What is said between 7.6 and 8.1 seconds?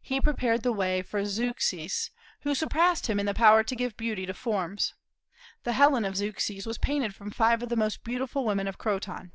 of the most